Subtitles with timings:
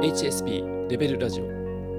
[0.00, 1.44] HSP レベルラジオ。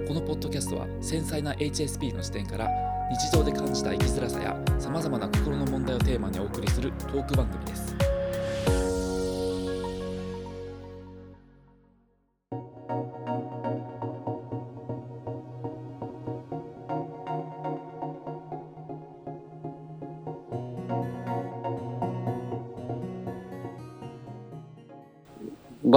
[0.07, 2.67] このポッドキャストは繊細な HSP の視点から
[3.11, 7.95] 日常で感じた生きづらさやさまざまな心の問題をテーマにお送りするトーク番組です。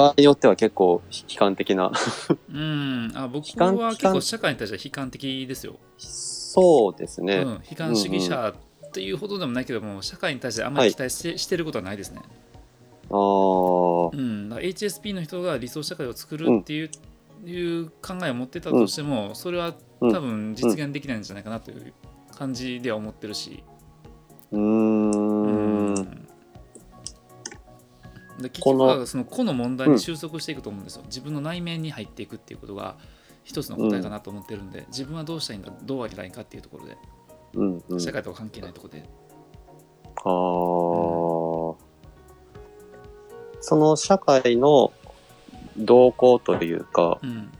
[0.04, 1.90] 場合によっては結構悲観的な。
[2.52, 3.12] うん。
[3.14, 8.54] あ僕は結構社会に対しては悲観的ですよ、そうですね、うん、悲観主義者
[8.86, 12.20] っていうほどでもないけども社会に対してあんまり期待して,、してることはないですね。
[13.10, 13.16] ああう
[14.16, 16.90] ん、HSP の人が理想社会を作るっていう,、
[17.44, 21.92] いう考えを持ってたとしても、それは多分実現できないんじゃないかなという
[22.34, 23.62] 感じでは思ってるし、
[24.52, 24.93] うん
[28.44, 32.96] で結局はその個の問題に収束していくと思うんですよ、自分の内面に入っていくっていうことが
[33.42, 36.96] 一つの答えかなと思ってるんで、自分はどうしたいんだどうありたいかっていうところで、
[37.54, 38.00] うんうん。
[38.00, 39.08] 社会とは関係ないところで、
[40.16, 41.76] あー。
[43.60, 44.92] その社会の
[45.78, 47.50] 動向というかうん。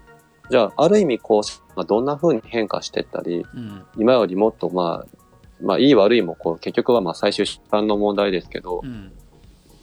[0.50, 1.42] じゃあある意味こう
[1.74, 3.82] まあどんな風に変化していったりうん。
[3.96, 5.16] 今よりもっとまあ
[5.62, 9.12] まあいい悪いもこう結局はまあ最終手段の問題ですけど、うん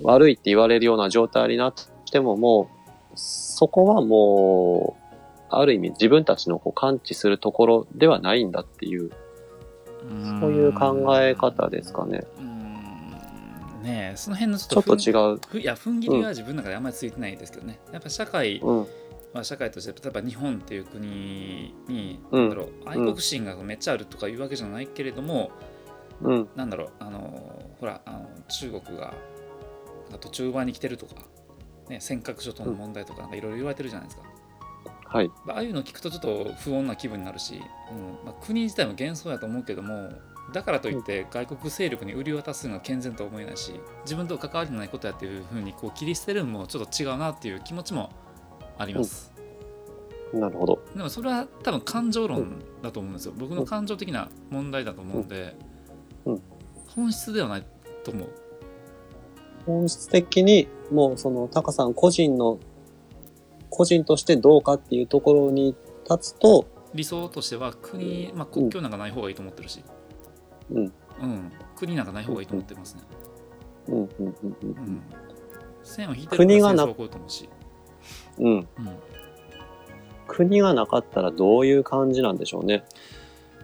[0.04, 1.74] 悪いって言われるような状態になっ
[2.12, 5.02] てももうそこはもう
[5.50, 9.12] ある意味自分たちのこう感知するところではないんだっていう
[10.40, 12.24] そういう考え方ですかね。
[12.40, 12.52] うん
[13.84, 15.40] ねえその辺のちちょっと違う。
[15.48, 18.88] ふいや踏ん切りは自分の中であんまりついてないですけどね、やっぱ社会うん。
[19.34, 25.52] まあ、社会として例えば日本っていう国に、うんなんだろう愛国心がめっちゃあるとかいうわけじゃないけれども、
[26.22, 26.50] うん。
[26.56, 29.14] なんだろうあのほらあの中国が
[30.18, 31.14] 途中盤に来てるとか、
[31.90, 34.24] ね、尖閣諸島の問題とかいろいろ言われてるじゃないですか、
[35.06, 35.28] はい。
[35.46, 40.12] まあああいうの聞くとちょっと不穏な気分になるし、うんまあ、国自体も幻想やと思うけども
[40.54, 43.74] だからといって外国勢力に売り渡すのは健全とは思えないし
[44.04, 48.10] 自分と関わりのないことやっていうふうにこう切り捨てるのもちょっと違うなっていう気持ちも
[48.78, 49.32] あります。
[50.34, 50.82] なるほど。
[50.96, 53.34] でもそれは多分感情論だと思うんですよ。
[53.38, 55.56] 僕の感情的な問題だと思うんで、
[56.26, 56.42] うんうん
[56.96, 57.64] 本質ではない
[58.04, 58.30] と思う。
[59.66, 62.60] 本質的にもうそのタカさん個人の
[63.70, 65.76] 個人としてどうかっていうところに
[66.10, 69.84] 立つと、理想としては国、まあ、国境なんかない方がいいと思ってるし、
[70.72, 70.94] うん。
[71.22, 73.04] うん、国なんかない方がいいと思ってますね。
[73.88, 73.96] うん。
[73.96, 74.10] うん。
[74.20, 74.28] うん。
[74.28, 74.36] う。
[74.62, 75.02] うんん、
[75.84, 77.50] 線を引いてる国がな起こると思うし、
[78.40, 78.48] うん。
[78.48, 78.68] うん
[80.28, 82.86] 国がなかったらどういう感じなんでしょうね。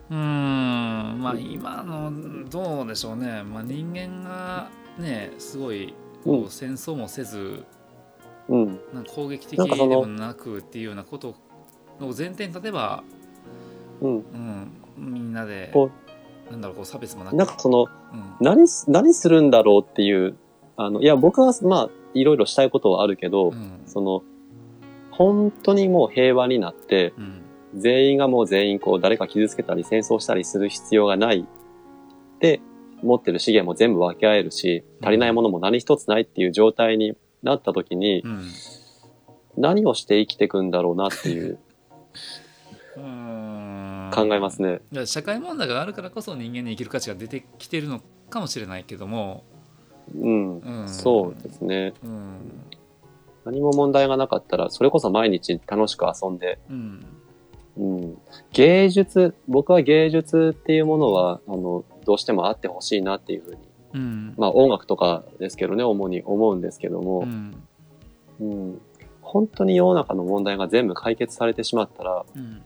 [0.10, 4.70] うーんまあ今のどうでしょうね、まあ、人間が
[5.00, 5.94] ねすごい
[6.24, 7.66] こう戦争もせず、
[8.50, 8.80] うん。
[8.94, 11.36] なんか攻撃的でもなくっていうようなことを
[12.18, 13.04] 前提に例えば、
[14.02, 14.16] うん。
[14.16, 15.90] うん、みんなでこ
[16.50, 17.90] なんだろうこう差別もなう、くなんかその、うん。
[18.40, 20.36] 何す、何するんだろうっていう、
[20.78, 23.82] あの、いや、僕はまあ、いろいろしたいことはあるけど、うん。
[23.86, 24.24] その、
[25.12, 27.42] 本当にもう平和になって、うん。
[27.76, 31.46] 全員がもう全員こう誰か傷つけたり戦争したりする必要がない。
[32.40, 32.62] で
[33.04, 38.52] 持ってる資源も全部分け合えるし足りないものも何一つないっていう状態になった時にうん。
[39.58, 41.58] 何をして生きていくんだろうなっていう
[42.98, 43.02] 考
[44.34, 44.82] えますね。
[45.06, 49.44] 社会問題があるからこそ人間に生きる価値が出てきてるのかもしれないけども、
[50.16, 51.94] うん、うん、そうですね。
[52.04, 52.40] うん。
[53.46, 57.06] 何も問題がなかったらそれこそ毎日楽しく遊んで、うん。
[57.78, 58.18] うん、
[58.54, 63.58] 芸術僕は芸術っていうものはあのどうしてもあってほしいなっていうふうに。
[63.94, 64.34] うん。
[64.38, 67.56] まあ音楽とかですけどね主に思うんですけども、うん。
[68.40, 68.82] うん、
[69.22, 72.64] 本当に世の中の問題が全部解決されてしまったら、うん。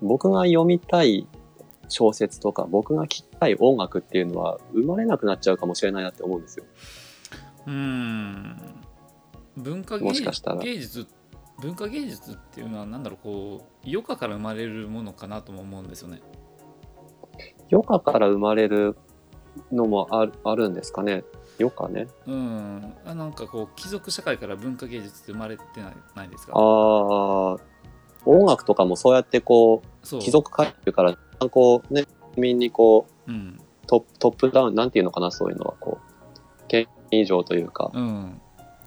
[0.00, 1.26] 僕が読みたい
[1.88, 6.64] 小説とか、僕が聴きたい音楽っていうのは生まれなくなっちゃうかもしれないなって思うんですよ。
[7.66, 8.56] うん。
[9.56, 11.06] 文化芸術
[11.60, 16.20] 文化芸術っていうのは何だろうこう余暇から生まれるものかなとも思うんですよね。
[17.70, 18.96] 余暇から生まれる
[19.72, 21.24] のもあるあるんですかね？
[21.60, 22.06] 余暇ね。
[22.26, 26.52] うん、あなんかこう貴族社会から文化芸術って生まれてないないですか？
[26.54, 27.56] ああ、
[28.24, 31.16] 音楽とかもそうやってこう、貴族階級から、
[31.50, 32.04] こうね、
[32.34, 33.58] 国民にこう、うん
[33.90, 38.38] トップトップダウン、なんていうのかな、そういうのは、こう、権威以上というか、うん、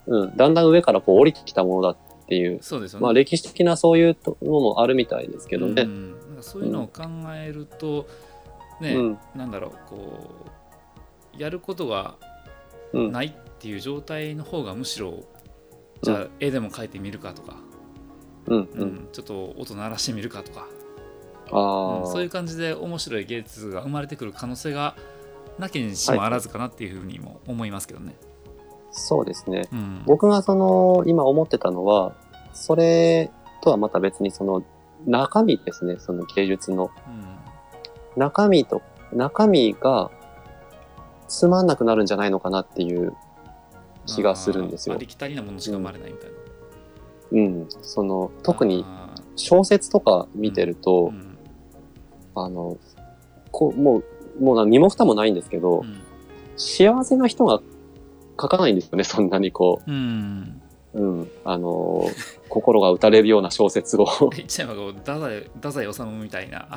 [0.06, 1.98] うん、だんだん上からこう降りてきたものだっ
[2.28, 3.04] ていう、そうですよね。
[3.06, 5.82] まあ歴史的なそういうのもあるみたいですけどね。
[5.82, 7.04] うん、なんかそういうのを考
[7.36, 8.06] えると、
[8.82, 10.46] ね、うん、なんだろうこ
[11.38, 12.16] うやることが
[12.94, 15.24] うん、ないっていう状態の方がむしろ
[16.02, 17.58] じゃあ絵でも描いてみるかとか、
[18.48, 19.10] うんううんん。
[19.12, 20.68] ちょっと音鳴らしてみるかとか、
[21.52, 24.96] ああ、うんそういう感じで面白い芸術が生まれてくる可能性が
[25.60, 28.16] なきにしもあらずかなっていうふうにも思いますけどね。
[28.92, 29.70] そうですね。
[29.72, 32.16] うん、僕がその、今思ってたのは、
[32.52, 33.30] それ
[33.62, 34.64] とはまた別にその、
[35.06, 36.90] 中身ですね、その芸術の。
[37.08, 37.41] うん
[38.16, 38.82] 中身と、
[39.14, 40.12] 中身が
[41.28, 43.14] つまんなくなるんじゃないのかなっていう
[44.06, 44.98] 気がするんですよあ。
[44.98, 46.38] りきたりなものしか生まれないみたいな。
[47.32, 47.68] うん。
[47.82, 48.86] その、特に
[49.36, 51.38] 小説とか見てると、うん
[52.34, 52.78] あの、
[53.52, 53.98] こう、も
[54.40, 56.02] う、もう身も蓋もないんですけど、うん
[56.58, 57.60] 幸せな人が
[58.40, 60.62] 書かないんですよね、そんなにこうん、
[60.94, 62.06] う、うん、あの、
[62.50, 64.06] 心が打たれるような小説を。
[64.36, 66.68] 言っちゃえばこう太宰太宰治みたいな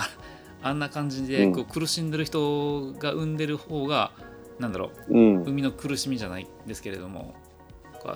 [0.65, 4.13] ああんな感じでこう苦しんでる人が生んでる方が、
[4.59, 5.43] なんだろううん。
[5.45, 7.35] 生みの苦しみじゃないですけれども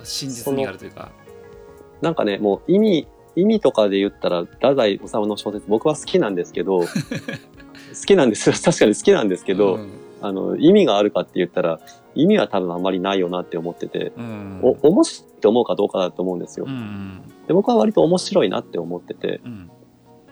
[0.05, 1.11] 真実味があるというか
[2.01, 6.87] なんかね、もう意味、意味とかで言ったら、太宰治の小説、僕は好きなんですけど、 好
[8.07, 8.55] きなんですよ。
[8.55, 9.89] 確かに好きなんですけど、うん
[10.21, 11.81] あの、意味があるかって言ったら、
[12.15, 16.71] 意味は多分あんまりないよなって思ってて、うんお、面白いって思うかどうかだと思うんですよう。
[16.71, 19.71] んで、僕は割と面白いなって思ってて、うん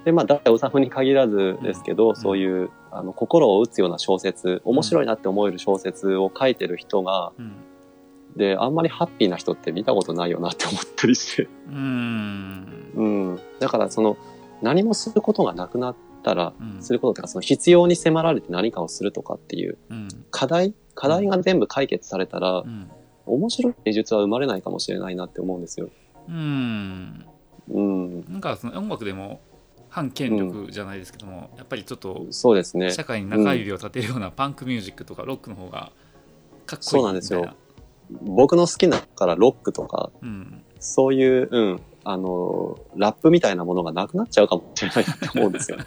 [0.07, 2.17] で、まあ、太宰治に限らずですけど、ん。
[2.17, 7.53] そういう、あの、心を打つような小説、面白いなって思える小説を書いてる人が、うん。
[8.37, 11.49] で、あんまりハッピーな人って見たことないよなって思ったりして。
[11.69, 12.93] うん。
[12.95, 13.41] うん。
[13.59, 14.17] だから、その、
[14.63, 16.81] 何もすることがなくなったら、うん。
[16.81, 20.09] することっていうか、その必要に迫られて何かをするとかっていううん。
[20.31, 22.89] 課題課題が全部解決されたら、うん。
[23.27, 25.89] 面白い芸術は生まれないかもしれないなって思うんですよ。
[26.29, 27.27] うん。
[27.71, 28.25] うん。
[28.31, 29.41] なんかその音楽でも
[29.97, 32.91] 反権力じゃないですけども、やっぱりちょっとそうですね。
[32.91, 35.91] 社会に中指を立てるようなパンクミュージックとかロックの方が
[36.67, 37.55] かっこいいそうなんですよ。
[38.11, 45.85] 僕の好きなからロックとか、うん、そういう、うん、あの、ラップみたいなものがなくなっちゃうかもしれないなって思うんですよね。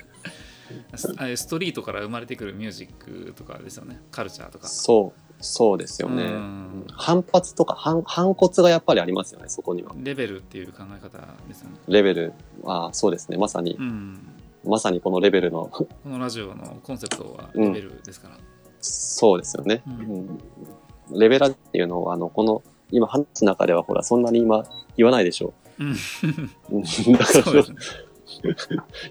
[0.98, 2.94] ストリートから生まれてくるミュージッ
[3.28, 4.02] クとかですよね。
[4.10, 4.68] カルチャーとか。
[4.68, 6.24] そう、そうですよね。
[6.24, 9.94] うん反発とか反、反骨がやっぱりありますよね、そこには。
[9.96, 12.34] レベルっていう考え方ですよね、レベル、
[12.66, 13.38] ああ、そうですね。
[13.38, 14.20] まさに、うん、
[14.66, 18.38] まさにこのレベルの、このラジオのコンセプトはレベルですから、
[18.82, 19.82] そうですよね。
[19.88, 20.40] うんうん
[21.12, 24.64] レベラっていうのを、あの、この、今話す中ではほら、そんなに今
[24.96, 25.54] 言わないでしょ。
[25.80, 25.96] うん、
[26.72, 27.76] うんだからね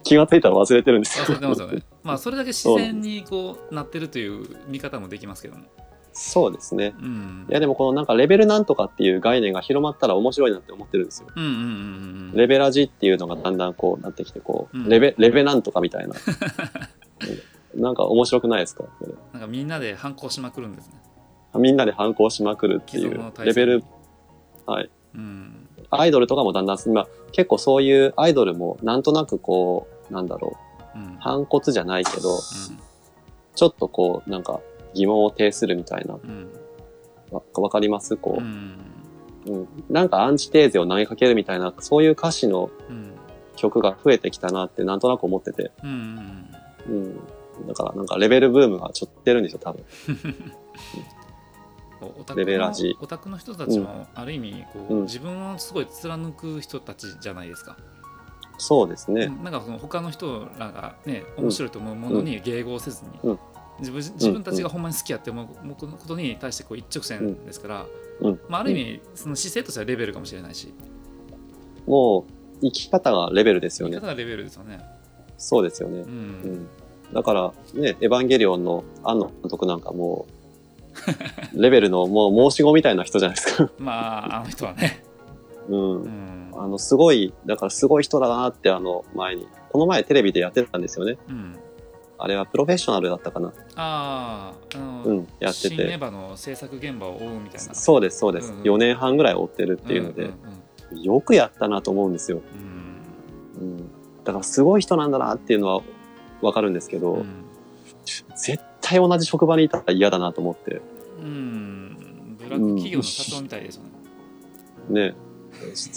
[0.04, 1.24] 気がついたら忘れてるんですよ。
[1.24, 5.64] 忘れてますよねまあそれだけ自然にこうなってるという見方もできますけども、
[6.20, 6.94] そうですね。
[7.00, 11.28] うん、いやでもこのなんかレベルなんとかっていう概念が広まったら面白いなって思ってるんですよ。
[11.34, 14.88] うんうんうんうんレベラジっていうのがだんだんこうなってきて、こう、うん。
[14.88, 16.14] レベ、レベなんとかみたいな。
[17.74, 18.84] う んなんか面白くないですか？
[19.32, 21.00] なんかみんなで反抗しまくるんですね。
[21.54, 23.84] みんなで反抗しまくるっていうレベル、
[24.66, 24.90] はい。
[25.14, 25.68] うん。
[25.90, 30.58] アイドルとかもだんだん、今結構そういうアイドルもなんとなくこう、なんだろ
[30.94, 31.16] う、うん。
[31.18, 32.38] 反骨じゃないけど、
[33.54, 34.60] ちょっとこう、なんか
[34.98, 36.50] 疑問を呈するみたいな、うん。
[37.30, 38.16] わわかります？
[38.16, 38.76] こう、うん。
[39.46, 39.68] うん。
[39.88, 43.12] なんかアンチテーゼを投げかけるみたいな、そういう歌詞のうん。
[43.60, 46.46] 曲が増えてきたなってなんとなく思ってて、うん
[46.88, 47.16] うん
[47.58, 47.66] うん。
[47.66, 49.84] だからなんかレベルブームがちょっと出るんですよ、多分。
[52.36, 55.02] レベのラジオタクの人たちもある意味こう、うん。
[55.06, 57.76] 自分をすごい貫く人たちじゃないですか、
[58.58, 59.24] そうですね。
[59.24, 59.42] うん。
[59.42, 63.38] なんかその他の人らがね面白いと思うものに迎合せずに、うん
[63.78, 67.86] 自分自分たちがほんまに好きやって思うことに対してこう一直線ですから、
[68.20, 70.72] うんまあ、ある意味その姿勢としてはレベルかもしれないし
[71.88, 74.08] もう、生き方がレベルですよね言い方。
[74.08, 74.80] がレベルですよね。
[75.38, 76.06] そうですよねう。
[76.06, 76.68] んうん。
[77.14, 80.26] だから、ね、エヴァンゲリオンの庵野監督なんかも
[81.54, 83.70] う、 レベルのもう申し子みたいな人じゃないですか。
[83.78, 85.02] まああの人はね、
[85.68, 86.06] うんう。
[86.06, 91.16] んあの、すごい、だからすごい人だなって、あの、前に、この前テレビでやってたんですよね。
[91.28, 91.56] うん、
[92.20, 93.52] あれはプロフェッショナルだったかな。
[93.76, 95.76] あーあの、うん、やってて。
[95.76, 97.74] 新エヴァの制作現場を追うみたいな。
[97.74, 98.50] そうです、そうです。
[98.50, 102.40] うんうん4年半ぐらい追ってるっていうので、んんよくやったなと思うんですよ。
[103.58, 103.90] うんうん。
[104.24, 105.82] だからすごい人なんだなっていうのは
[106.42, 107.44] わかるんですけど、うん
[108.36, 110.80] 絶対同じ職場にいたら嫌だなと思って、
[111.20, 113.82] うんブラック企業の社長みたいですよ
[114.90, 115.10] ね。
[115.10, 115.14] ね、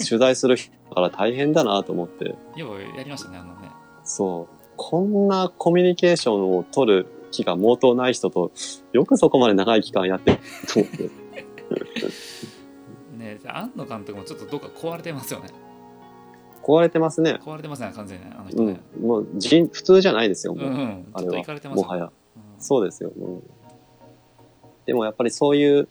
[0.06, 3.70] 取材する人だから大変だなと思って、ようやりましたね、あのね。
[4.04, 4.61] そう。
[4.76, 8.52] こんなコミュニケーションを取る気が毛頭ない人と、
[8.92, 10.38] よくそこまで長い期間やってる
[10.68, 11.10] と思って。
[13.18, 15.48] ね庵野監督もちょっとどっか壊れてますよね。
[16.62, 17.38] 壊れてますね。
[17.42, 19.04] 壊れてますね、完全にね、あの人うねん。。
[19.04, 20.66] もう人、普通じゃないですよ、もう。
[20.66, 21.06] うんうん。
[21.12, 22.04] あれはもはや。
[22.04, 22.10] うん
[22.58, 23.10] そうですよ。
[23.16, 23.42] うん
[24.84, 25.88] でもやっぱりそういう、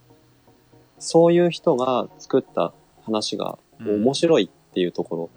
[0.99, 2.73] そういう人が作った
[3.03, 5.29] 話がうん面白いっていうところ。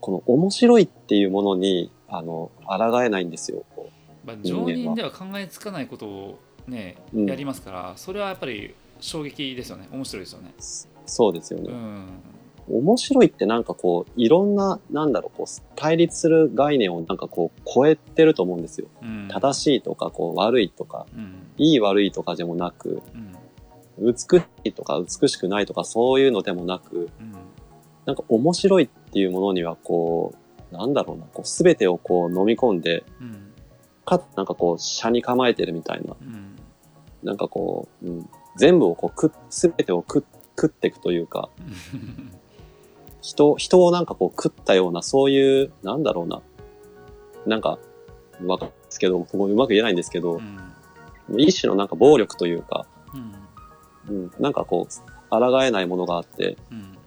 [0.00, 3.64] この面白いっていうものに、あの、抗えないんですよ。
[3.74, 3.90] こ
[4.24, 6.38] まあ、常人では考えつかないことを
[6.68, 7.26] ね、うん。
[7.26, 9.88] やりますからそれはやっぱり衝撃ですよね。
[9.90, 10.54] 面白いですよね。
[10.56, 10.62] う
[11.06, 11.70] そうですよね。
[11.70, 12.06] うん。
[12.68, 18.86] 面白いってなんかこう、いろんな、なんだろう、こう、対立する概念をなんかこう、超えてると思うんですよ。
[19.02, 19.28] うん。
[19.28, 21.34] 正しいとか、こう、悪いとか、うん。
[21.58, 23.02] いい悪いとかでもなく、
[23.98, 24.14] うん。
[24.14, 27.32] 美しいとか美しくないとかそういうのでもなく、うん。
[28.06, 30.41] なんか面白いっていうものにはこう、
[30.72, 33.52] なんだろうな、こう、すべてをこう飲み込んで、うん。
[34.04, 36.56] かつなんかこう、車に構えてるみたいな、うん。
[37.22, 40.24] なんかこう、うん、全部をこう、く、すべてを食
[40.58, 41.48] 食っていくというか、
[43.20, 46.42] 人、人をなんかこう食ったような、そういう、なんだろうな。
[47.46, 47.78] なんか、
[48.44, 50.40] わかるんですけど、ここうまく言えないんですけど
[51.28, 51.40] う、ん。
[51.40, 52.86] 一種のなんか暴力というか、
[54.08, 54.16] うん。
[54.16, 56.98] うん、なんかこう、抗えないものがあって、うん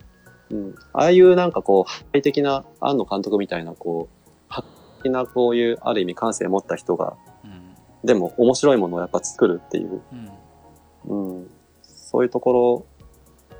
[0.52, 7.76] うん、ああいうなんかこう、破壊的な、庵野監督みたいな、こう、破壊的なこういう、ある意味感性を持った人が、うん。
[8.04, 10.02] でも面白いものをやっぱ作るっていう、
[11.08, 11.38] うん。
[11.38, 11.50] うん、
[11.84, 12.86] そういうところ、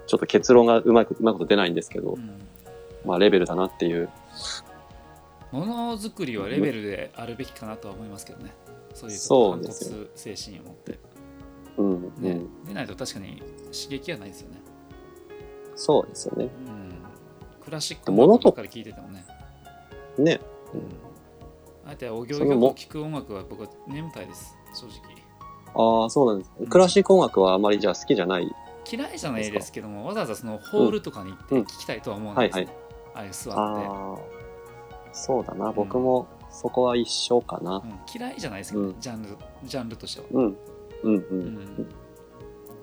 [0.08, 2.48] ちょっと結論がうまく、うまくと出ないんですけど、うん。
[3.06, 4.10] まあレベルだなっていう、
[5.52, 8.54] ものづくりはレベルであるべきかなとは思いますけどね。
[8.94, 9.74] そういうそう反骨
[10.16, 11.00] 精神を持って、
[11.78, 12.34] うん、うね。
[12.34, 14.62] ん、でないと確かに刺激はないですよね、
[15.76, 16.46] そうですよね。
[16.46, 16.72] うん、ク
[17.76, 19.26] ラシック物と音楽ばっかり聴いててもね、
[20.18, 20.40] ね、
[20.74, 24.58] うん、あえてお行儀よく聴く音楽は僕は眠たいです。
[24.74, 25.16] 正直。
[26.02, 26.52] ああ、そうなんです。
[26.70, 28.52] クラシック音楽はあまりじゃあ好きじゃない。
[28.92, 31.66] 嫌いじゃないですけどもわざわざそのホールとかに行ってうん。
[31.66, 32.60] 聴きたいとは思わないです。
[32.60, 32.76] ね、はい。
[33.16, 35.72] ああいう座って、ああ、そうだな。
[35.72, 37.84] 僕もそこは一緒かな。
[37.84, 38.00] うん。
[38.14, 39.00] 嫌いじゃないですけど、ねうん。
[39.00, 40.58] ジャンルジャンルとしては、うん、
[41.04, 41.26] うん、う。
[41.30, 41.40] うん。
[41.40, 41.88] ん。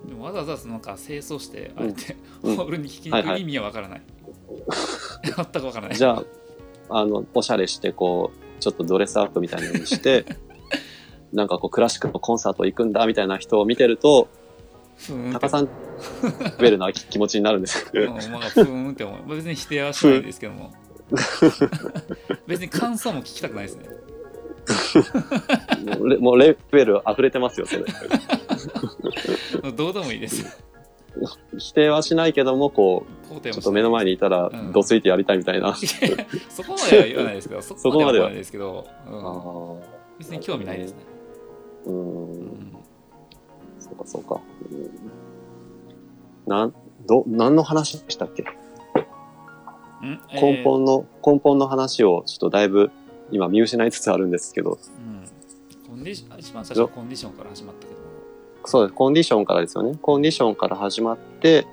[0.07, 2.55] でもわざわざそのなんか清掃してあえて、うん。
[2.57, 4.01] ホールに聴きに行く意味はわからない、
[5.23, 5.97] 全くわからない。
[5.97, 6.23] じゃあ、
[6.89, 10.25] あの、おしゃれして、こう、ちょっとドレスアップみたいなのにして、
[11.33, 14.27] なんかこう、クラシックのコンサート行くんだ、みたいな人を見てると、
[15.31, 15.71] タカさん、レ
[16.59, 17.85] ベルな気気持ちになるんです。
[17.93, 19.35] うんまあふーんって思う。
[19.35, 20.73] 別に否定はしないですけども。
[22.47, 23.89] 別に感想も聞きたくないですね。
[25.97, 27.85] もうレもうレベル溢れてますよ、それ。
[29.71, 30.63] どうでもいいです
[31.59, 35.75] 否定はしないけども、こう、ちょっと目の前ににいたらうん、どついてやりたいみたいな。
[35.75, 39.15] そこまでは言わないですけどそこまでは言わないですけど、 あうん。
[39.19, 39.77] ー
[40.19, 40.97] 別に興味ないですね、
[41.85, 41.89] う。
[41.91, 42.33] うん。
[42.45, 42.77] ん
[43.79, 44.39] そうか、そうか。
[44.71, 44.89] うん。
[46.47, 46.73] なん、
[47.07, 48.43] ど、何の話でしたっけ？
[50.01, 50.19] うん？
[50.31, 50.41] えー。
[50.41, 52.91] 根本の、根本の話をちょっとだいぶ
[53.31, 55.23] 今見失いつつあるんですけど、うん。
[55.89, 57.99] コンディション一番最初はコンディションから始まったけど。
[57.99, 58.05] も
[58.65, 58.93] そうです。
[58.93, 59.97] コンディションからですよね。
[60.01, 61.65] コンディションから始まって、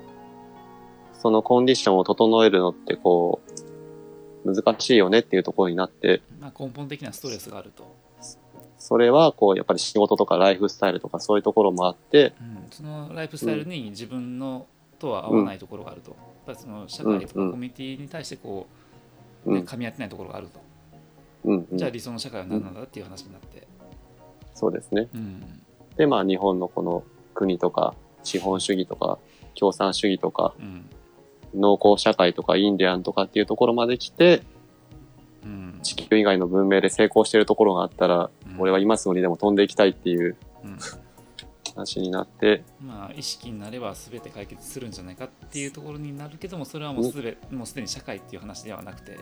[1.13, 3.41] そのコンディションを整えるのってこ
[4.45, 7.95] う、難しいよねっていうところになって、まあ、根本的なストレスがあると、
[8.79, 14.65] それはこう、やっぱり仕事とかライフスタイルとかそういうところもあって、うん、そのライフスタイルに自分の
[14.97, 17.59] とは合わないところがあると、やっぱりその社会とかコうんうん。
[17.59, 18.67] ミュニティに対してこ
[19.45, 20.59] う、うん、ね噛み合ってないところがあると、
[21.45, 21.77] うん、うん。
[21.77, 23.67] じゃあ理想の社会は何なんだっていう話になって、
[24.55, 25.07] そうですね。
[25.13, 25.61] うん
[25.97, 29.17] で、まあ日本のこの国とか、資本主義とか、
[29.55, 30.89] 共産主義とか、うん。
[31.53, 34.43] 農耕社会とかインディアンとかっていうところまで来て、
[35.43, 35.79] うん。
[35.83, 38.61] 地球以外の文明で成功しているところがあったら、うん。
[38.61, 40.77] 俺は今すぐにでも飛んでいきたいっていううん。
[41.75, 49.17] 話になって、まあ、意識になれば全て解決するんじゃないかっていうところになるけどもそれはもうすべ、もうすでに社会っていう話ではなくて、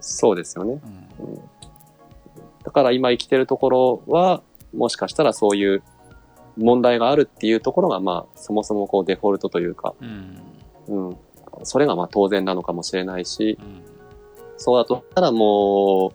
[0.00, 0.80] そうですよね。
[1.20, 1.26] うん。
[1.26, 1.40] うん。
[2.64, 4.42] だから今生きてるところは、
[4.74, 5.82] もしかしたらそういう
[6.56, 10.38] 問題があるっていうところが、まあ、そもそもこうデフォルトというか、うん
[10.88, 11.16] うん。
[11.62, 13.90] それがまあ当然なのかもしれないし、うん
[14.60, 16.12] そうだとしたらもう、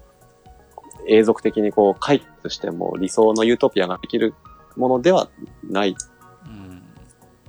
[1.08, 4.36] 永続的にこう解決しても理想のユートピアができる
[4.77, 5.30] ものでは
[5.63, 5.96] ない。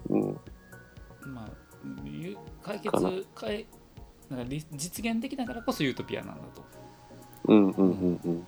[0.09, 0.41] うんうん。
[1.27, 1.49] まあ
[2.03, 2.91] ゆ解決
[3.35, 3.67] かい
[4.31, 6.65] なんかり実現的だからこそユートピアなんだと。
[7.45, 8.47] うんうんうんうん。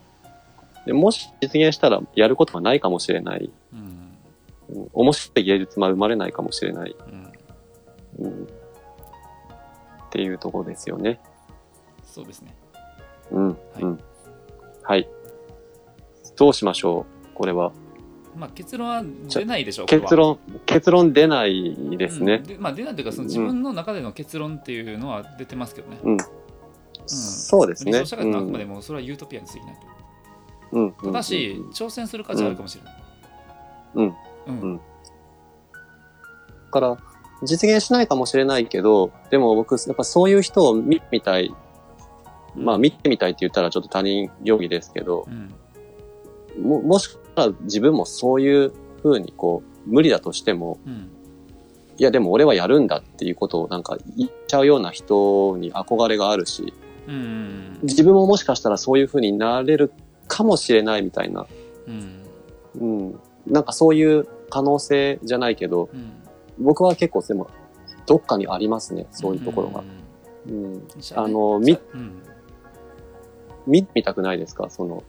[0.87, 3.51] でもし実現したらやることはないかもしれない。
[3.75, 4.08] うん
[4.71, 6.97] うん、面白い芸術は生まれないかもしれない。
[8.19, 8.45] うん、うん。
[8.45, 8.47] っ
[10.11, 11.21] ていうところですよね。
[12.05, 12.55] そうですね。
[13.31, 13.49] うん。
[13.49, 14.01] はいうん。
[14.83, 15.09] はい。
[16.37, 17.73] どうしましょうこれは。
[18.37, 22.43] まあ結論は出ないでしょう結論、結論出ないですねうん。
[22.45, 25.99] でまあ出ないというかその自分の中での結論っていうのは出てますけどね。
[26.03, 26.17] うん。
[27.07, 27.93] そうですね。
[27.93, 28.77] 理想社会のあくまでも。
[28.77, 29.81] もそれはユートピアに過ぎないと。
[30.73, 30.93] うん。
[30.93, 32.95] ただし、挑戦する価値はあるかもしれない。
[33.95, 34.15] うん。
[34.49, 34.61] うん。
[34.61, 34.77] うん。
[34.77, 34.83] だ
[36.71, 36.97] から、
[37.43, 41.55] 実現しないかもしれないけど、でも僕、やっぱそういう人を見みたい。
[42.57, 45.29] まあ見てみたいって言ったらちょっと他人行儀ですけど
[46.57, 46.63] う、ん。
[46.63, 51.11] も、もしかしたら自分もそういう風にこう、無理だとしても、うん。
[51.99, 56.73] いやでも俺はやるんだっていうことをなんか言っちゃうような人に憧れがあるし、
[57.07, 57.79] うんうん。
[57.83, 59.93] 自分ももしかしたらそういう風になれる
[60.27, 61.47] かもしれないみたいな、
[61.87, 62.23] うん。
[62.81, 63.21] うん。
[63.47, 66.13] なんかそういう可能性じゃないけど、うん。
[66.59, 67.49] 僕は結構でも、
[68.07, 69.85] どっかにありますね、そういうところが。
[70.49, 70.83] うん。
[71.15, 72.23] あの、み、うん。
[73.67, 74.71] 見たくないですか？
[74.71, 75.05] その、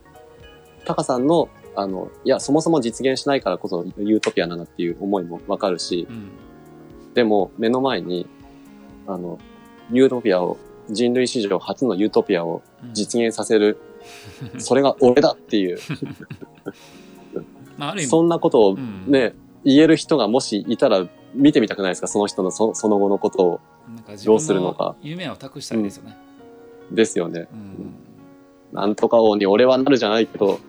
[0.85, 6.31] タカさんの、あの、いや、そもそも実現しないからこそユートピアなんだっていう思いもわかるし、うん。
[7.13, 8.27] でも目の前に、
[9.07, 9.39] あの、
[9.91, 10.57] ユートピアを、
[10.91, 12.93] 人類史上初のユートピアをうん。
[12.93, 13.77] 実現させる、
[14.57, 15.77] それが俺だっていう、
[17.79, 19.33] まあある意味そんなことをうんね、
[19.63, 22.07] 言える人がもしいたら見てみたくないですか？
[22.07, 23.59] その人のそその後のことを。
[24.23, 26.15] どうするのか分夢を託したいですよね。
[26.91, 27.47] ですよね。
[27.51, 27.95] うん
[28.71, 30.59] なんとか王に俺はなるじゃないけど、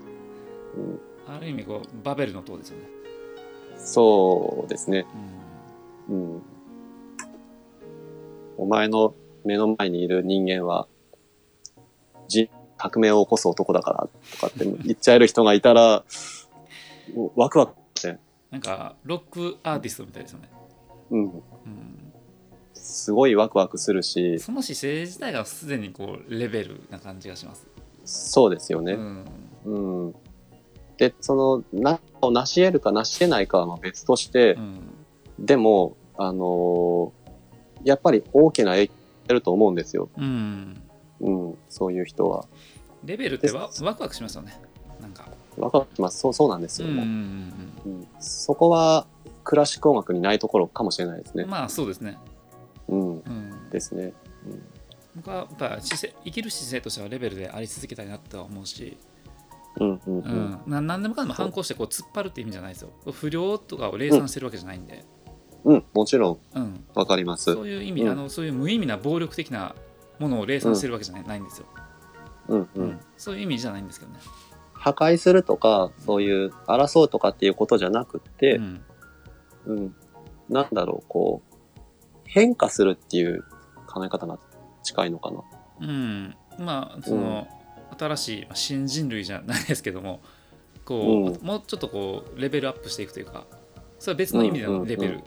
[0.75, 2.85] うんある意味こうバベルの塔ですよね。
[3.77, 5.07] そうですね。
[6.09, 6.43] うんうん。
[8.57, 9.15] お前の
[9.45, 10.87] 目の前にいる人間は、
[12.29, 16.05] じ革命を起こす男だからとかって言っちゃえる人がいたら、
[17.37, 18.19] ワクワクして、
[18.51, 20.51] なんかロックアーティストみたいですよね。
[21.11, 21.23] うん。
[21.25, 21.43] うん
[22.83, 27.67] すごいワクワクするし、その姿勢自体がすでにこうレベルな感じがします。
[28.07, 28.95] そうですよね。
[28.95, 29.25] うん
[29.65, 30.15] うん。
[30.97, 34.81] で、その、な、を成し得るか成し得ないかはまあ別としてう、ん
[35.39, 37.21] でも、あのー
[37.83, 38.95] やっぱり大きな影響
[39.33, 40.09] ると思うんですよ。
[40.17, 40.83] うん
[41.21, 42.47] うん、そういう人は。
[43.05, 44.61] レベルってワワクワクしますよね。
[45.59, 45.71] なんか。
[45.71, 46.19] ワクワクします。
[46.21, 47.01] そう、そうなんですよ、うんうん
[47.85, 49.07] うんそこは、
[49.45, 51.45] クラシック音楽にないところかもしれないですね。
[51.45, 52.19] うんまあそうですね。
[52.89, 54.13] うん、うん、ですね。
[55.17, 58.97] 僕はやっぱ姿勢生きる姿勢としてはレベルであり続けたいなとは思うし、
[59.77, 60.01] うん、うん、う。
[60.07, 62.91] うんん、な何でもかんでも反抗してこう突っ張るって意味じゃないですよ。
[63.13, 65.05] 不良とかを冷散してるわけじゃないんで、
[65.65, 67.53] うん、もちろん、うん、わかります。
[67.53, 69.75] そういう意味、うんあのそういう無意味な暴力的な
[70.19, 71.67] ものを冷散してるわけじゃない,、ないんですよ、
[72.49, 73.01] うん、ううんん。
[73.17, 74.19] そういう意味じゃないんですけどね。
[74.81, 78.81] 破壊するとか、そういう争うとかっていうことじゃなくって、うん。
[79.67, 79.95] うん、
[80.49, 81.81] なんだろう、こう、
[82.25, 83.45] 変化するっていう
[83.87, 84.39] 考え方が
[84.83, 85.43] 近いのかな。
[85.81, 87.47] うん、まあその、
[87.99, 90.21] 新しいまあ新人類じゃないですけども
[90.87, 91.47] こう、うん。
[91.47, 93.47] もうちょっとこうレベルアップしていくというか
[93.99, 95.21] それは別の意味でのレベル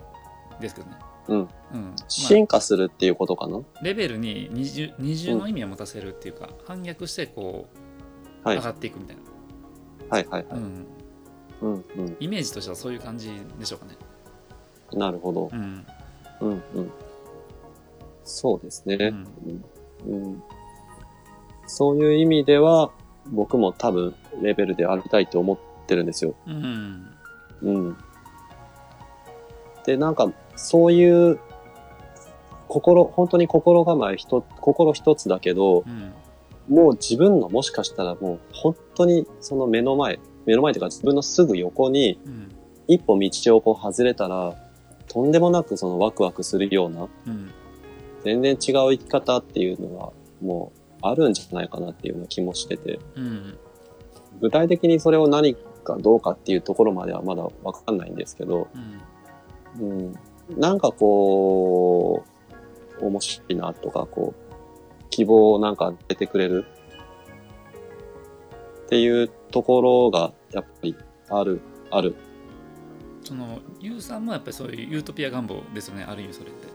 [0.60, 0.96] ですけどね、
[1.28, 1.38] うん。
[1.38, 1.46] うん。
[1.90, 3.58] ま進化するっていうことかな。
[3.58, 8.56] あ、レベルに二重二重の意味を持たせるっていうか、反逆してこうはい。
[8.56, 9.22] 上がっていくみたいな、
[10.14, 10.58] はい、はい、はい。
[10.60, 10.86] うん、
[11.62, 12.16] うん、うん。
[12.20, 13.96] イメージとしてはそういう感じでしょうかね。
[14.92, 15.50] なるほど。
[15.52, 15.84] うん
[16.40, 16.90] うん、うん。
[18.22, 18.96] そうですね。
[18.96, 19.26] うん
[20.06, 20.42] うんうん
[21.66, 22.90] そういう意味では、
[23.32, 26.34] 僕も多分レベルでありたいと思ってるんですよ。
[26.46, 27.08] うん
[27.62, 27.96] うん。
[29.86, 31.40] で、なんか、そういう、
[32.68, 36.12] 心、本当に心構え一つ、心一つだけどう、ん
[36.68, 42.18] もう自分のもしかしたらもう本当にその目の前、目の前というか自分のすぐ横に
[42.88, 44.54] 一歩道をこう外れたら、
[45.08, 47.08] とんでもなくそのワクワクするような、
[48.24, 48.58] 全然違う
[48.92, 52.98] 生き方っていうのがもうあるんじゃないかなっていうような気もしてて、
[54.40, 58.68] 具体的にそれを何かどうかっていうところまではまだわかんないんですけど、
[59.78, 60.14] うん、
[60.56, 62.24] なんかこ
[63.00, 64.43] う、面白いなとか、こう、
[65.14, 66.64] 希望をなんか出てくれる
[68.86, 70.96] っていうところがやっぱり
[71.28, 71.60] ある、
[71.92, 72.16] ある。
[73.22, 76.66] そのユウさんもやっぱりそういうユートピア願望ですよねある意味それって。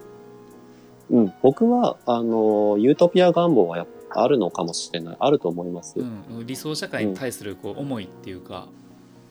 [1.11, 5.17] うん、僕は、あの、ユートピア願望はやっぱあるのかもしれない。
[5.19, 5.99] あると思います。
[5.99, 8.69] うん、理想社会に対するこう思いっていうか、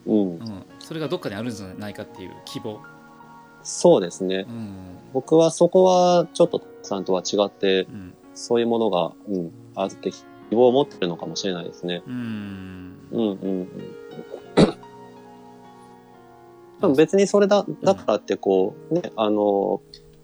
[0.05, 0.21] うんう。
[0.35, 2.79] ん、それがどっかにあるんじゃないかっていう希望、
[3.63, 4.51] そうですねう。
[4.51, 4.75] ん
[5.13, 12.01] 僕はそこはちょっとさんとは違って、うんそういうものが、うん、あって希望を持ってるのかもしれないですね。
[12.07, 13.67] うんうんうんうん。
[16.81, 19.81] でも別にそれだ、だからってこう、ね、あの、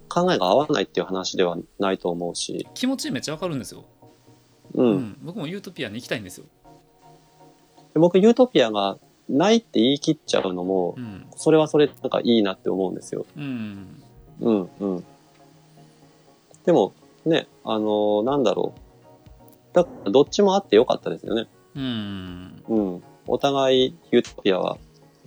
[0.08, 3.84] 考えが合わないっていう話ではないと思うし、気持ちめっちゃわかるんですよ、
[4.73, 4.82] う。
[4.82, 6.45] うんん僕もユートピアに行きたいんですよ、
[7.93, 8.97] で僕、ユートピアが
[9.28, 13.25] ないって言い切っちゃうのもう、んそれはそれなんかいいなって思うんですよ。
[13.36, 14.01] うん
[14.39, 15.04] うんうん。
[16.65, 16.93] でも、
[17.25, 19.75] ね、あのなんだろう。
[19.75, 21.47] だから、どっちもあってよかったですよね。
[21.75, 23.03] うんうん。
[23.27, 24.77] お互いユートピアは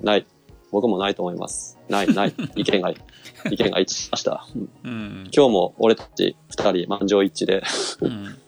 [0.03, 0.27] ない。
[0.71, 1.79] 僕もないと思います。
[1.89, 2.35] ない、ない。
[2.55, 4.47] 意見が、意見が一致しました。
[4.55, 7.63] うんうん今日も俺たち二人満場一致で、
[8.01, 8.39] うん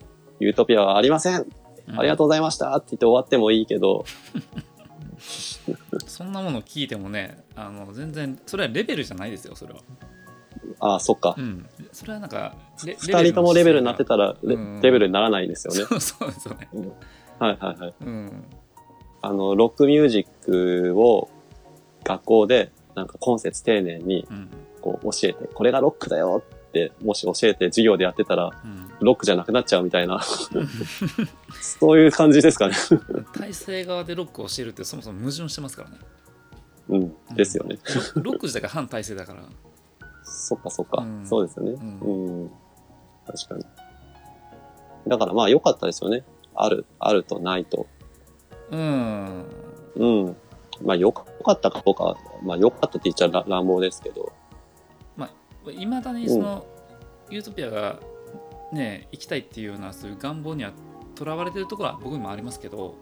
[0.41, 1.47] ユートピアはありません
[1.97, 4.07] ありがとうございましたって言って終わってもいいけど、
[6.07, 9.81] そんなもの聞いてもねあの全然それはレベルじゃないですよそれは
[10.79, 11.41] ああ、そっかう。
[11.41, 15.85] んそれはなんかレ二人ともレベルになってたら、レうんレベルにならないですよね。
[15.89, 16.69] そうそうですよね
[17.39, 17.95] はいはいはい。
[18.01, 18.45] うん
[19.23, 21.29] あの、ロックミュージックを
[22.05, 24.49] 学校で、なんか今節丁寧にうん
[24.81, 30.21] こう教えて、これがロックだよって、もし教えて授業でやってたら、うんロックじゃなくなっちゃうみたいな、
[31.63, 32.75] そういう感じですかね。
[33.33, 35.97] 体制側でロックを教えるってそもそも矛盾してますからね
[36.91, 37.35] うん。
[37.35, 37.79] ですよね。
[38.17, 39.43] ロック自体が反体制だから
[40.31, 41.03] そっかそっか。
[41.03, 41.73] うんそうですよね。
[41.73, 42.51] ううん。
[43.27, 43.65] 確かに。
[45.09, 46.25] だからまあ良かったですよね。
[46.55, 47.87] ある、あるとないと。
[48.71, 49.45] うん
[49.97, 50.37] うん。
[50.83, 54.33] まあ良かったかどうかは、まあ良かったって言っちゃら乱暴ですけど。
[55.69, 56.67] いまだにその、
[57.29, 58.01] ユートピアが
[58.73, 60.73] ね行きたいっていうようなそういう願望には
[61.15, 62.95] とらわれてるところは僕にもありますけど、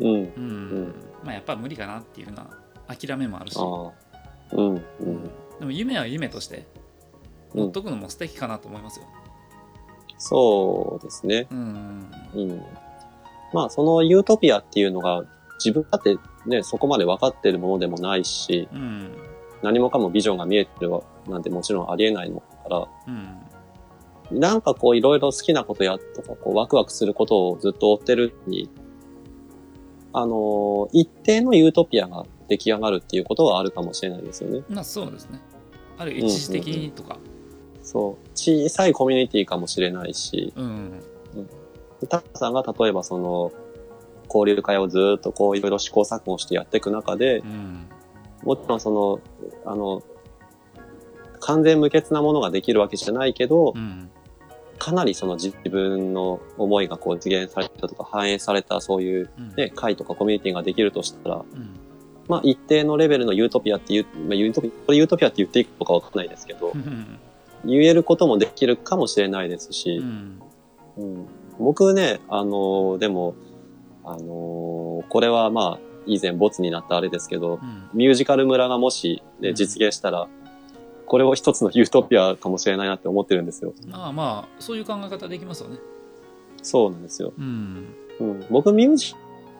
[0.00, 0.08] うん。
[0.08, 3.92] うんんまあやっぱ無理かなっていうような諦めもあるし、ああ。
[4.52, 4.84] うん。
[5.00, 5.30] うん。
[5.64, 6.66] でも夢は夢として
[7.54, 9.06] うん持っとくのも素敵かなと思いますよ。
[10.18, 11.46] そうですね。
[11.50, 12.62] うんうん。
[13.52, 15.24] まあそのユートピアっていうのが
[15.64, 19.16] 自分だってね、そこまで分かってるものでもないし、うん
[19.62, 20.90] 何もかもビジョンが見えてる
[21.26, 28.68] なんてもちろんありえないのから、うんなんかこういろいろ好きなことやとか、こうワクワクすることをずっと追ってるに、
[30.12, 34.62] あのー一定のユートピアが出来上がるっていうことはあるかもしれないですよね。
[34.68, 35.40] まあそうですね。
[35.98, 37.18] ある一時的にとか。
[37.82, 38.28] そう。
[38.34, 41.02] 小さいコミュニティかもしれないし、うん
[42.08, 43.52] タカさんが例えばその、
[44.26, 47.86] 交流会をずっとこういろいろ試行錯誤してやっていく中でう、ん
[48.42, 49.20] もちろんその、
[49.64, 50.02] あの、
[51.40, 54.10] 完全無欠なものができるわけじゃないけど、うん
[54.76, 61.80] かなりその自分の思いがこう実現されたとか反映されたそういううんね、会とかコミュニティができるとしたら、うん
[62.28, 67.18] まあ一定のレベルのユートピアっていう、まあユートピア、これユートピアって言っていいのかわかんないですけど、うん。
[67.64, 70.40] 言えることもできるかもしれないですうし、ん。
[70.96, 71.26] うん。
[71.58, 73.34] 僕ね、あのーでも、
[74.04, 77.88] あのーこれはまあ以前ボツになったあれですけど、うん。
[77.94, 79.54] ミュージカル村がもし、ね、うん。
[79.54, 80.28] 実現したら、
[81.06, 83.72] これを一つのユートピアかもしれないなって思ってるんですよ。
[83.88, 85.78] まあまあそういう考え方できますよね。
[86.62, 87.32] そうなんですよ。
[87.38, 87.94] うん。
[88.20, 89.14] うん、僕ミュージカル好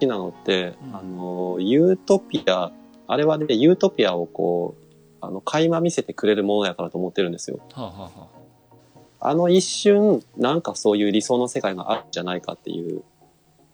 [0.05, 2.73] きなのって、うんあの、ユートピア、
[3.07, 4.85] あれはね、ユートピアをこう、
[5.21, 7.59] あの、垣間見せてくれるものやからと思ってるんですよ。
[7.73, 8.11] はあ、はあは
[9.21, 13.03] あ、あの一瞬、なんかそういう理想の世界があるんじゃないかっていう、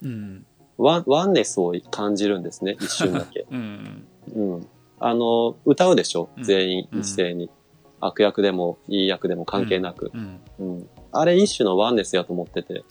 [0.02, 0.46] うん
[0.78, 3.46] one、 oneness を感じるんですね、一瞬だけ。
[3.52, 4.66] うんうん。
[4.98, 7.50] あの、歌うでしょうん全員一斉に。
[8.02, 10.10] 悪役でも、いい役でも関係なく。
[10.14, 10.88] うんうん。
[11.12, 12.82] あれ一種のワンネスやと思ってて、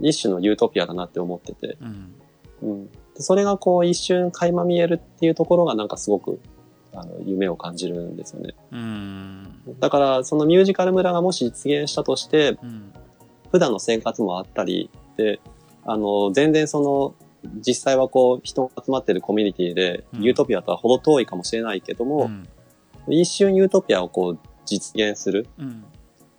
[0.00, 1.78] 一種のユートピアだなって思ってて。
[1.80, 2.14] うん
[2.62, 2.86] うん。
[2.86, 2.90] で
[3.20, 6.40] それがこう一瞬垣間見えるっていうところがなんかすごく、
[6.94, 8.54] あの、夢を感じるんですよね。
[8.72, 9.62] うん。
[9.80, 12.92] だから、そのミュージカル村がもし実現したとして、うん。
[13.50, 15.40] 普段の生活もあったり、で、
[15.84, 17.14] あの、全然その、
[17.66, 20.22] 実際はこう、人が集まってるコミュニティで、うん。
[20.22, 22.30] ユートピアとは程遠いかもしれないけども、
[23.06, 23.12] うん。
[23.12, 25.84] 一瞬ユートピアをこう、実現する、うん。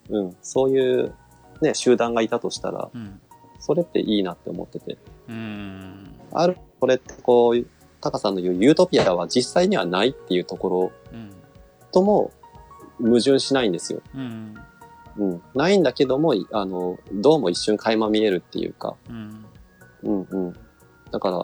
[0.09, 1.13] うん、そういう、
[1.61, 3.19] ね、集団がいたとしたら、うん。
[3.59, 4.97] それっていいなって思ってて。
[5.27, 7.65] うんある、これってこう、
[8.01, 11.33] タカさんの言うユートピアは実際にはないっていうところうん
[11.91, 12.31] とも
[12.99, 14.01] 矛盾しないんですよ。
[14.15, 14.55] うん
[15.17, 15.41] うん。
[15.53, 19.45] ないんだけども、いあの、どうも一瞬垣間見えるっていうか、うん
[20.03, 20.53] うんうん。
[21.11, 21.43] だから、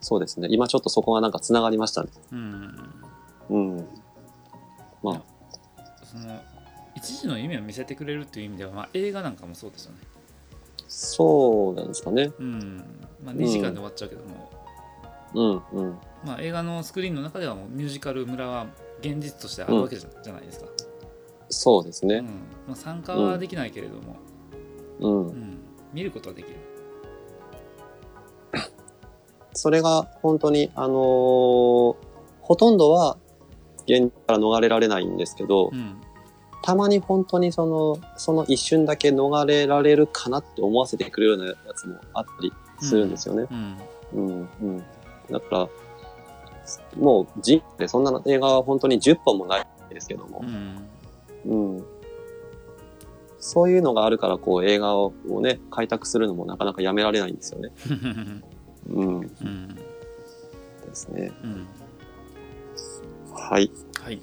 [0.00, 0.48] そうですね。
[0.50, 2.10] 今ちょっとそこがなんか繋がりましたね。
[2.32, 2.94] うん
[3.48, 3.88] うん。
[5.02, 5.22] まあ、
[6.04, 6.40] その
[6.94, 9.98] 一時の夢を見せてくれるっていう意味では、まあ、映画なんかもそうですよね。
[10.88, 12.32] そうなんですかね。
[12.38, 12.84] うん
[13.24, 14.50] まあ、2時間で終わっちゃうけども、
[15.72, 15.98] うんうん。
[16.24, 18.66] まあ、映画のスクリーンの中ではもうミュージカル村は
[19.00, 20.66] 現実としてあるわけじゃ,、じゃないですか、
[21.48, 22.16] そうですね。
[22.16, 22.32] うんま
[22.72, 24.16] あ、参加はできないけれども、
[25.00, 25.26] うん。
[25.28, 25.58] うん
[25.92, 26.56] 見ることはできる。
[29.54, 31.96] それが本当に、あのー
[32.42, 33.18] ほとんどは
[33.88, 36.00] 現実から逃れられないんですけど、うん
[36.66, 43.46] たまに本当にその、その一瞬だけ逃れられるかなって思わせてくれるようなやつもあったりするんですよね。
[43.52, 43.78] うん
[44.14, 44.84] うん、うん。
[45.30, 45.68] だから、
[46.98, 50.44] もう人生でそんな映画は本当に10本もないですけども
[51.46, 51.84] う、んうん。
[53.38, 57.70] そういうのがあるから、こう映画をね、開拓するのもなかなかやめられないんですよね。
[58.90, 59.20] うん。
[59.20, 59.76] でうん
[60.94, 61.30] すね。
[61.44, 61.68] うん
[63.32, 63.70] はい。
[64.02, 64.20] はい